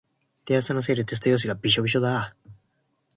[0.47, 2.35] 手汗のせいでテスト用紙がびしょびしょだ。